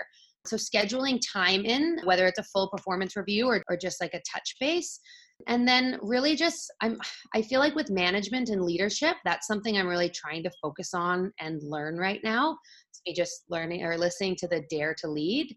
[0.47, 4.21] so scheduling time in, whether it's a full performance review or, or just like a
[4.31, 4.99] touch base.
[5.47, 6.97] And then really just I'm
[7.35, 11.31] I feel like with management and leadership, that's something I'm really trying to focus on
[11.39, 12.57] and learn right now.
[12.91, 15.55] So just learning or listening to the Dare to Lead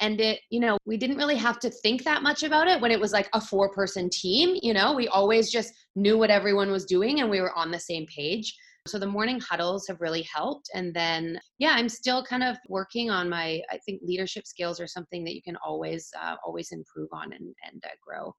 [0.00, 2.90] and it you know we didn't really have to think that much about it when
[2.90, 6.70] it was like a four person team you know we always just knew what everyone
[6.70, 10.22] was doing and we were on the same page so the morning huddles have really
[10.22, 10.70] helped.
[10.74, 14.86] And then, yeah, I'm still kind of working on my, I think leadership skills are
[14.86, 18.34] something that you can always, uh, always improve on and, and uh, grow.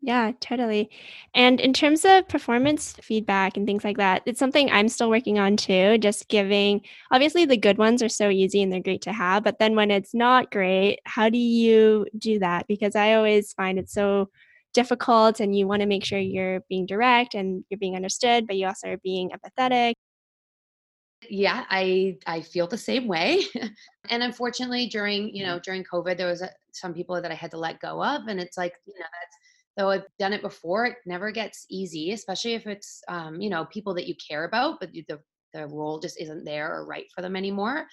[0.00, 0.90] Yeah, totally.
[1.34, 5.40] And in terms of performance feedback and things like that, it's something I'm still working
[5.40, 5.98] on too.
[5.98, 9.42] Just giving, obviously, the good ones are so easy and they're great to have.
[9.42, 12.68] But then when it's not great, how do you do that?
[12.68, 14.30] Because I always find it so
[14.78, 18.56] difficult and you want to make sure you're being direct and you're being understood, but
[18.56, 19.94] you also are being empathetic.
[21.28, 23.42] Yeah, I I feel the same way.
[24.10, 27.50] and unfortunately during, you know, during COVID there was a, some people that I had
[27.50, 29.36] to let go of and it's like, you know, that's
[29.76, 33.64] though I've done it before, it never gets easy, especially if it's um, you know,
[33.64, 35.18] people that you care about, but the
[35.54, 37.86] the role just isn't there or right for them anymore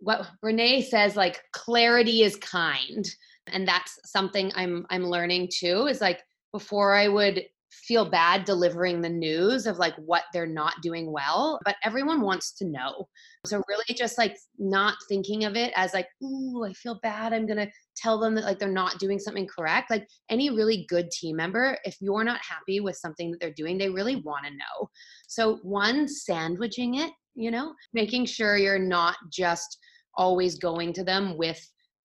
[0.00, 3.04] what Brene says like clarity is kind
[3.52, 6.20] and that's something I'm I'm learning too is like
[6.52, 11.60] before I would feel bad delivering the news of like what they're not doing well
[11.64, 13.08] but everyone wants to know.
[13.46, 17.46] So really just like not thinking of it as like ooh i feel bad i'm
[17.46, 19.90] gonna tell them that like they're not doing something correct.
[19.90, 23.76] Like any really good team member if you're not happy with something that they're doing
[23.76, 24.88] they really want to know.
[25.26, 29.78] So one sandwiching it you know making sure you're not just
[30.16, 31.60] always going to them with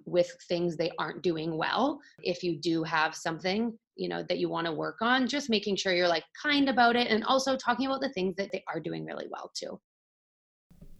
[0.05, 1.99] with things they aren't doing well.
[2.19, 5.75] If you do have something you know that you want to work on just making
[5.75, 8.79] sure you're like kind about it and also talking about the things that they are
[8.79, 9.79] doing really well too.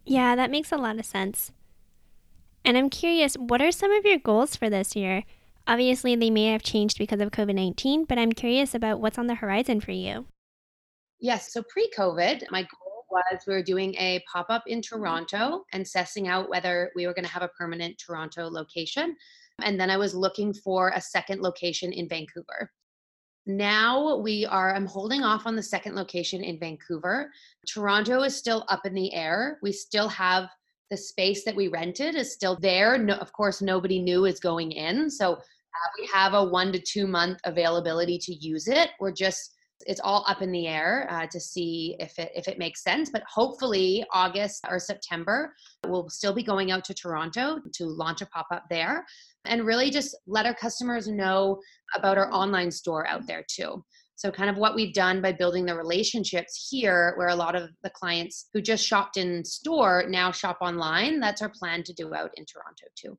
[0.05, 1.51] Yeah that makes a lot of sense.
[2.65, 5.23] And i'm curious what are some of your goals for this year?
[5.65, 9.35] Obviously they may have changed because of covid-19 but i'm curious about what's on the
[9.35, 10.25] horizon for you.
[11.19, 12.82] Yes so pre-covid my goal
[13.13, 17.13] was we were doing a pop up in Toronto and assessing out whether we were
[17.13, 19.15] going to have a permanent Toronto location.
[19.61, 22.71] And then I was looking for a second location in Vancouver.
[23.45, 27.29] Now we are, I'm holding off on the second location in Vancouver.
[27.67, 29.59] Toronto is still up in the air.
[29.61, 30.49] We still have
[30.89, 32.97] the space that we rented is still there.
[32.97, 35.09] No, of course, nobody new is going in.
[35.09, 38.91] So uh, we have a one to two month availability to use it.
[38.99, 39.55] We're just
[39.85, 43.09] it's all up in the air uh, to see if it if it makes sense.
[43.09, 45.53] But hopefully August or September
[45.87, 49.05] we'll still be going out to Toronto to launch a pop up there,
[49.45, 51.59] and really just let our customers know
[51.95, 53.83] about our online store out there too.
[54.15, 57.69] So, kind of what we've done by building the relationships here, where a lot of
[57.83, 61.19] the clients who just shopped in store now shop online.
[61.19, 63.17] That's our plan to do out in Toronto too.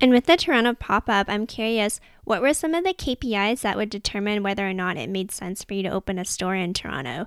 [0.00, 3.76] And with the Toronto pop up, I'm curious what were some of the KPIs that
[3.76, 6.74] would determine whether or not it made sense for you to open a store in
[6.74, 7.26] Toronto?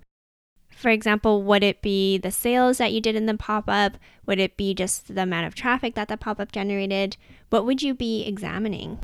[0.70, 3.98] For example, would it be the sales that you did in the pop up?
[4.26, 7.18] Would it be just the amount of traffic that the pop up generated?
[7.50, 9.00] What would you be examining?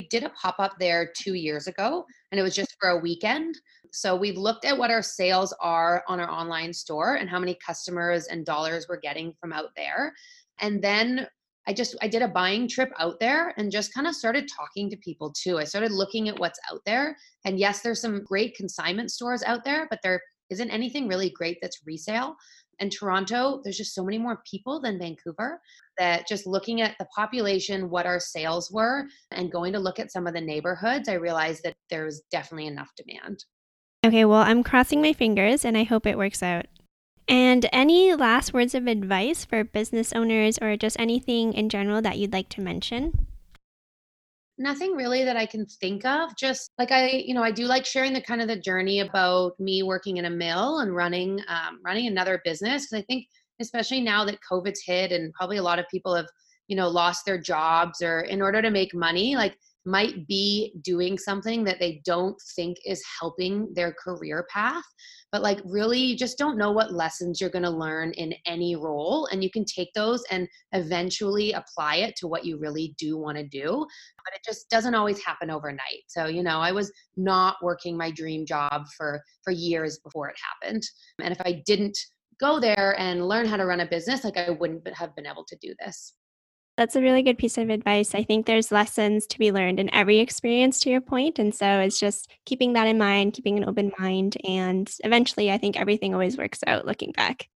[0.00, 2.98] We did a pop up there two years ago, and it was just for a
[2.98, 3.56] weekend.
[3.92, 7.58] So we've looked at what our sales are on our online store and how many
[7.64, 10.14] customers and dollars we're getting from out there.
[10.60, 11.26] And then
[11.68, 14.88] I just I did a buying trip out there and just kind of started talking
[14.88, 15.58] to people too.
[15.58, 17.14] I started looking at what's out there.
[17.44, 21.58] And yes, there's some great consignment stores out there, but there isn't anything really great
[21.60, 22.36] that's resale.
[22.80, 25.60] And Toronto, there's just so many more people than Vancouver
[25.98, 30.10] that just looking at the population, what our sales were, and going to look at
[30.10, 33.44] some of the neighborhoods, I realized that there was definitely enough demand.
[34.06, 36.66] Okay, well, I'm crossing my fingers and I hope it works out.
[37.28, 42.18] And any last words of advice for business owners or just anything in general that
[42.18, 43.26] you'd like to mention?
[44.56, 46.34] Nothing really that I can think of.
[46.36, 49.52] Just like I, you know, I do like sharing the kind of the journey about
[49.60, 52.86] me working in a mill and running, um, running another business.
[52.86, 53.26] Because I think,
[53.60, 56.28] especially now that COVID's hit and probably a lot of people have,
[56.66, 61.16] you know, lost their jobs or in order to make money, like might be doing
[61.16, 64.84] something that they don't think is helping their career path
[65.32, 68.76] but like really you just don't know what lessons you're going to learn in any
[68.76, 73.16] role and you can take those and eventually apply it to what you really do
[73.16, 73.86] want to do
[74.24, 76.04] but it just doesn't always happen overnight.
[76.08, 80.36] So you know i was not working my dream job for for years before it
[80.62, 80.82] happened
[81.22, 81.98] and if i didn't
[82.40, 85.44] go there and learn how to run a business like i wouldn't have been able
[85.44, 86.14] to do this
[86.78, 88.14] that's a really good piece of advice.
[88.14, 91.40] I think there's lessons to be learned in every experience, to your point.
[91.40, 94.36] And so it's just keeping that in mind, keeping an open mind.
[94.44, 97.48] And eventually, I think everything always works out looking back.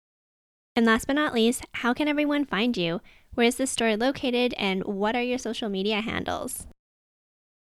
[0.75, 3.03] And last but not least, how can everyone find you?
[3.35, 4.55] Where is the store located?
[4.57, 6.67] And what are your social media handles?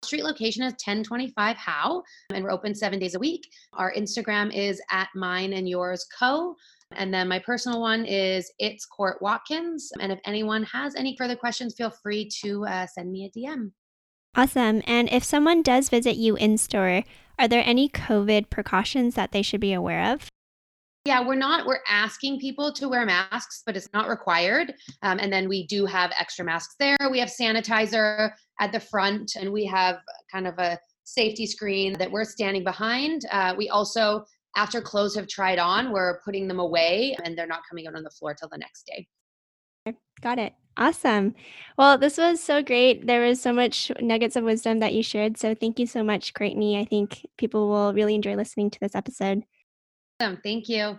[0.04, 3.48] Street location is 1025 Howe, and we're open seven days a week.
[3.72, 6.54] Our Instagram is at mine and yours co.
[6.92, 9.90] And then my personal one is it's Court Watkins.
[10.00, 13.72] And if anyone has any further questions, feel free to uh, send me a DM.
[14.34, 14.82] Awesome.
[14.86, 17.02] And if someone does visit you in store,
[17.38, 20.28] are there any COVID precautions that they should be aware of?
[21.04, 24.74] Yeah, we're not, we're asking people to wear masks, but it's not required.
[25.02, 26.96] Um, and then we do have extra masks there.
[27.10, 32.10] We have sanitizer at the front, and we have kind of a safety screen that
[32.10, 33.22] we're standing behind.
[33.32, 34.24] Uh, we also
[34.56, 38.02] after clothes have tried on, we're putting them away and they're not coming out on
[38.02, 39.06] the floor till the next day.
[40.20, 40.52] Got it.
[40.76, 41.34] Awesome.
[41.76, 43.06] Well, this was so great.
[43.06, 45.36] There was so much nuggets of wisdom that you shared.
[45.36, 46.78] So thank you so much, Courtney.
[46.78, 49.44] I think people will really enjoy listening to this episode.
[50.20, 50.40] Awesome.
[50.42, 50.98] Thank you.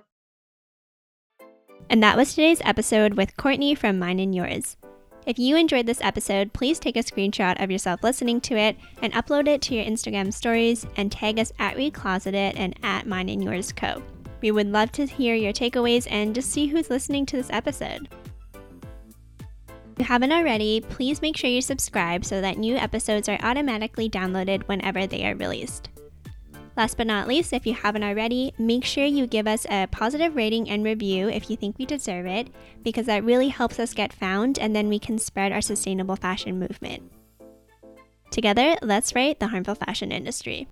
[1.89, 4.78] And that was today's episode with Courtney from Mine and Yours.
[5.26, 9.11] If you enjoyed this episode, please take a screenshot of yourself listening to it and
[9.13, 13.43] upload it to your Instagram stories and tag us at Recloseted and at Mine and
[13.43, 14.01] Yours Co.
[14.41, 18.07] We would love to hear your takeaways and just see who's listening to this episode.
[19.67, 24.09] If you haven't already, please make sure you subscribe so that new episodes are automatically
[24.09, 25.89] downloaded whenever they are released.
[26.80, 30.38] Last but not least, if you haven't already, make sure you give us a positive
[30.38, 32.47] rating and review if you think we deserve it,
[32.84, 36.57] because that really helps us get found and then we can spread our sustainable fashion
[36.57, 37.11] movement.
[38.32, 40.69] Together, let's right the harmful fashion industry.